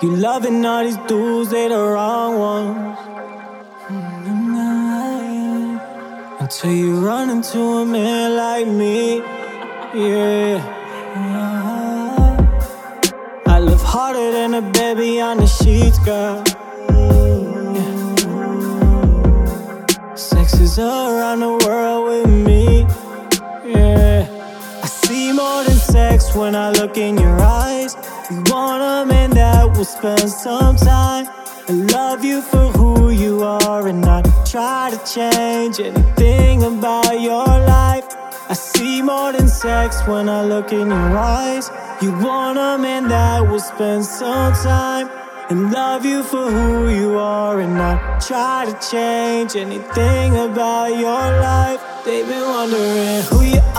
You 0.00 0.16
loving 0.16 0.64
all 0.64 0.82
these 0.84 0.96
dudes, 1.08 1.50
they 1.50 1.68
the 1.68 1.78
wrong 1.78 2.38
ones. 2.38 2.98
Until 6.40 6.72
you 6.72 7.06
run 7.06 7.30
into 7.30 7.60
a 7.60 7.84
man 7.86 8.36
like 8.36 8.66
me, 8.66 9.18
yeah. 9.94 10.60
I 13.46 13.60
live 13.60 13.82
harder 13.82 14.32
than 14.32 14.54
a 14.54 14.62
baby 14.62 15.20
on 15.20 15.36
the 15.38 15.46
sheets, 15.46 15.98
girl. 16.00 16.42
Sex 20.16 20.54
is 20.54 20.78
around 20.78 21.40
the 21.40 21.48
world 21.48 21.71
when 26.34 26.54
I 26.54 26.70
look 26.70 26.96
in 26.96 27.18
your 27.18 27.40
eyes. 27.40 27.96
You 28.30 28.42
want 28.46 28.82
a 28.82 29.06
man 29.12 29.30
that 29.30 29.76
will 29.76 29.84
spend 29.84 30.28
some 30.30 30.76
time 30.76 31.26
and 31.68 31.90
love 31.92 32.24
you 32.24 32.42
for 32.42 32.66
who 32.76 33.10
you 33.10 33.42
are 33.42 33.86
and 33.86 34.00
not 34.00 34.24
try 34.46 34.90
to 34.90 35.12
change 35.12 35.80
anything 35.80 36.62
about 36.62 37.20
your 37.20 37.46
life. 37.46 38.04
I 38.48 38.54
see 38.54 39.02
more 39.02 39.32
than 39.32 39.48
sex 39.48 40.06
when 40.06 40.28
I 40.28 40.44
look 40.44 40.72
in 40.72 40.88
your 40.88 41.16
eyes. 41.16 41.70
You 42.00 42.12
want 42.12 42.58
a 42.58 42.78
man 42.78 43.08
that 43.08 43.48
will 43.48 43.60
spend 43.60 44.04
some 44.04 44.52
time 44.54 45.08
and 45.50 45.70
love 45.72 46.04
you 46.04 46.22
for 46.22 46.50
who 46.50 46.88
you 46.88 47.18
are 47.18 47.60
and 47.60 47.74
not 47.74 48.20
try 48.22 48.64
to 48.64 48.90
change 48.90 49.54
anything 49.56 50.36
about 50.36 50.88
your 50.98 51.24
life. 51.48 51.80
They've 52.04 52.26
been 52.26 52.42
wondering 52.42 53.22
who 53.30 53.42
you 53.42 53.60
are, 53.60 53.71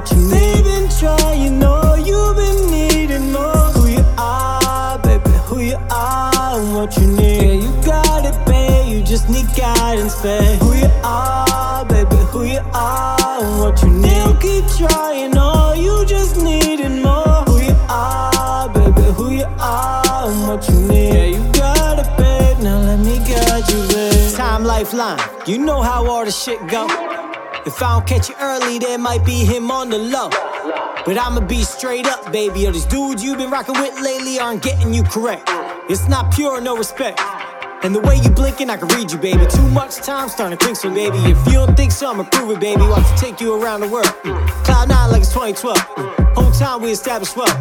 are 0.00 0.14
you. 0.14 0.28
They've 0.28 0.64
been 0.64 0.88
trying, 0.98 1.58
know 1.58 1.94
you've 1.94 2.36
been 2.36 2.70
needing 2.70 3.32
more. 3.32 3.70
Who 3.74 3.88
you 3.88 4.04
are, 4.18 4.98
baby, 4.98 5.30
who 5.46 5.60
you 5.60 5.76
are 5.90 6.60
and 6.60 6.74
what 6.74 6.96
you 6.96 7.06
need. 7.06 7.42
Yeah, 7.42 7.52
you 7.64 7.82
got 7.84 8.24
it, 8.24 8.46
babe, 8.46 8.88
you 8.88 9.02
just 9.02 9.28
need 9.28 9.46
guidance, 9.56 10.20
babe. 10.22 10.60
Who 10.60 10.74
you 10.74 10.90
are, 11.04 11.84
baby, 11.86 12.16
who 12.32 12.44
you 12.44 12.60
are 12.72 13.42
and 13.42 13.60
what 13.60 13.82
you 13.82 13.90
need. 13.90 14.10
They'll 14.10 14.36
keep 14.36 14.64
trying, 14.76 15.32
oh, 15.36 15.74
you 15.74 16.04
just 16.06 16.36
needing 16.42 17.02
more. 17.02 17.44
Who 17.46 17.60
you 17.60 17.76
are, 17.88 18.68
baby, 18.68 19.02
who 19.12 19.30
you 19.30 19.46
are 19.58 20.30
and 20.30 20.48
what 20.48 20.68
you 20.68 20.80
need. 20.80 21.14
Yeah, 21.14 21.24
you 21.36 21.52
got 21.52 21.98
it, 21.98 22.16
babe, 22.16 22.62
now 22.62 22.78
let 22.80 22.98
me 23.00 23.18
guide 23.18 23.68
you, 23.68 23.88
babe. 23.88 24.34
Time 24.34 24.64
lifeline, 24.64 25.20
you 25.46 25.58
know 25.58 25.82
how 25.82 26.06
all 26.06 26.24
the 26.24 26.30
shit 26.30 26.66
go. 26.68 26.86
If 27.66 27.82
I 27.82 27.92
don't 27.92 28.06
catch 28.06 28.30
you 28.30 28.34
early, 28.40 28.78
there 28.78 28.96
might 28.96 29.22
be 29.24 29.44
him 29.44 29.70
on 29.70 29.90
the 29.90 29.98
low. 29.98 30.30
But 31.04 31.18
I'ma 31.18 31.40
be 31.40 31.62
straight 31.62 32.06
up, 32.06 32.32
baby. 32.32 32.64
All 32.66 32.72
these 32.72 32.86
dudes 32.86 33.22
you've 33.22 33.36
been 33.36 33.50
rocking 33.50 33.74
with 33.74 34.00
lately 34.00 34.38
aren't 34.38 34.62
getting 34.62 34.94
you 34.94 35.02
correct. 35.02 35.44
It's 35.90 36.08
not 36.08 36.32
pure, 36.34 36.60
no 36.62 36.74
respect. 36.76 37.20
And 37.82 37.94
the 37.94 38.00
way 38.00 38.16
you 38.16 38.30
blinking, 38.30 38.70
I 38.70 38.78
can 38.78 38.88
read 38.88 39.12
you, 39.12 39.18
baby. 39.18 39.46
Too 39.46 39.68
much 39.68 39.96
time 39.96 40.30
starting 40.30 40.56
to 40.56 40.64
think 40.64 40.78
so, 40.78 40.92
baby. 40.92 41.18
If 41.18 41.46
you 41.46 41.52
don't 41.52 41.76
think 41.76 41.92
so, 41.92 42.10
I'ma 42.10 42.24
prove 42.24 42.50
it, 42.52 42.60
baby. 42.60 42.80
Want 42.80 43.06
to 43.06 43.16
take 43.16 43.40
you 43.42 43.60
around 43.62 43.80
the 43.80 43.88
world. 43.88 44.08
Cloud 44.64 44.88
nine 44.88 45.10
like 45.10 45.20
it's 45.20 45.32
2012. 45.32 45.76
Mm. 45.76 46.34
Whole 46.34 46.52
time 46.52 46.80
we 46.80 46.90
established 46.90 47.36
well. 47.36 47.54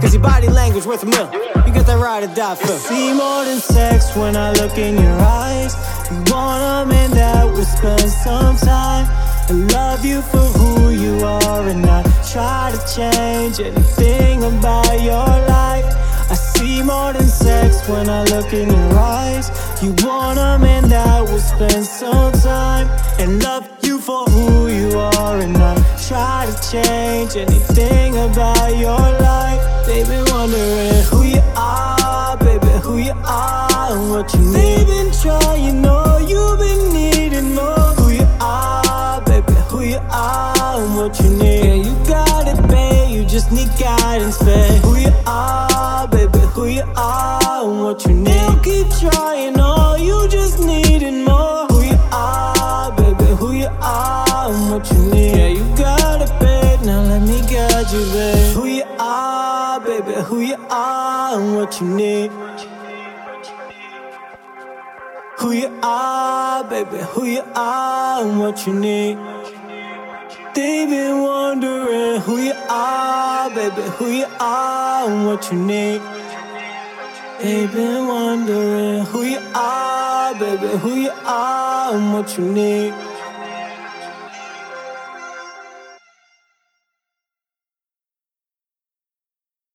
Cause 0.00 0.12
your 0.12 0.22
body 0.22 0.48
language 0.48 0.84
worth 0.84 1.04
a 1.04 1.06
mill. 1.06 1.30
You 1.66 1.72
got 1.72 1.86
that 1.86 1.98
ride 2.00 2.24
or 2.24 2.34
die 2.34 2.56
feel. 2.56 2.76
See 2.76 3.12
more 3.14 3.44
than 3.44 3.58
sex 3.58 4.16
when 4.16 4.36
I 4.36 4.52
look 4.52 4.76
in 4.78 4.94
your 4.94 5.18
eyes. 5.20 5.74
You 6.10 6.16
want 6.32 6.62
a 6.62 6.90
man 6.90 7.10
that 7.12 7.46
will 7.46 7.64
spend 7.64 8.10
some 8.10 8.56
time 8.56 9.23
and 9.48 9.70
love 9.72 10.04
you 10.04 10.22
for 10.22 10.46
who 10.58 10.90
you 10.90 11.24
are 11.24 11.68
and 11.68 11.84
I 11.84 12.02
try 12.32 12.72
to 12.74 12.94
change 12.94 13.60
anything 13.60 14.42
about 14.44 15.00
your 15.02 15.32
life. 15.48 15.84
I 16.30 16.34
see 16.34 16.82
more 16.82 17.12
than 17.12 17.28
sex 17.28 17.86
when 17.88 18.08
I 18.08 18.24
look 18.24 18.52
in 18.52 18.68
your 18.70 18.98
eyes. 18.98 19.50
You 19.82 19.94
want 20.06 20.38
a 20.38 20.58
man 20.58 20.88
that 20.88 21.22
will 21.22 21.38
spend 21.38 21.84
some 21.84 22.32
time 22.32 22.88
and 23.18 23.42
love 23.42 23.68
you 23.82 23.98
for 23.98 24.24
who 24.24 24.68
you 24.68 24.98
are 24.98 25.38
and 25.38 25.56
I 25.56 25.74
try 26.08 26.46
to 26.50 26.70
change 26.70 27.36
anything 27.36 28.16
about 28.16 28.76
your 28.78 29.04
life. 29.20 29.86
They've 29.86 30.08
been 30.08 30.24
wondering 30.30 31.02
who 31.10 31.22
you 31.24 31.42
are, 31.56 32.36
baby, 32.38 32.66
who 32.82 32.96
you 32.98 33.12
are 33.26 33.92
and 33.92 34.10
what 34.10 34.32
you 34.34 34.40
need. 34.40 34.93
Need. 41.34 41.64
Yeah, 41.64 41.74
you 41.74 41.94
got 42.06 42.48
it, 42.48 42.68
babe. 42.68 43.10
You 43.10 43.24
just 43.24 43.52
need 43.52 43.68
guidance, 43.78 44.38
babe. 44.42 44.82
Who 44.82 44.96
you 44.96 45.12
are, 45.26 46.08
baby, 46.08 46.38
who 46.54 46.66
you 46.66 46.84
are 46.96 47.64
and 47.64 47.84
what 47.84 48.04
you 48.06 48.14
need. 48.14 48.26
They'll 48.26 48.60
keep 48.60 48.88
trying, 48.98 49.54
oh, 49.58 49.96
you 49.96 50.28
just 50.28 50.58
needing 50.60 51.24
more. 51.24 51.66
Who 51.68 51.82
you 51.82 51.98
are, 52.12 52.92
baby, 52.96 53.24
who 53.36 53.52
you 53.52 53.68
are 53.80 54.50
and 54.50 54.70
what 54.70 54.90
you 54.92 54.98
need. 55.12 55.36
Yeah, 55.36 55.48
you 55.48 55.76
got 55.76 56.22
it, 56.22 56.32
babe. 56.40 56.80
Now 56.86 57.02
let 57.02 57.22
me 57.22 57.40
guide 57.42 57.90
you, 57.92 58.04
babe. 58.12 58.54
Who 58.54 58.66
you 58.66 58.84
are, 58.98 59.80
baby, 59.80 60.14
who 60.22 60.40
you 60.40 60.56
are 60.70 61.38
and 61.38 61.56
what 61.56 61.80
you 61.80 61.88
need. 61.88 62.30
Who 65.38 65.52
you 65.52 65.78
are, 65.82 66.64
baby, 66.64 66.98
who 66.98 67.24
you 67.26 67.42
are 67.54 68.24
and 68.24 68.40
what 68.40 68.66
you 68.66 68.72
need. 68.72 69.33
They've 70.54 70.88
been 70.88 71.20
wondering 71.20 72.20
who 72.20 72.38
you 72.38 72.52
are, 72.70 73.50
baby, 73.50 73.82
who 73.98 74.08
you 74.08 74.26
are 74.38 75.10
and 75.10 75.26
what 75.26 75.50
you 75.50 75.58
need. 75.58 76.00
They've 77.40 77.72
been 77.72 78.06
wondering 78.06 79.04
who 79.06 79.22
you 79.24 79.40
are, 79.52 80.32
baby, 80.38 80.68
who 80.78 80.94
you 80.94 81.10
are 81.24 81.94
and 81.96 82.12
what 82.12 82.38
you 82.38 82.44
need. 82.44 82.94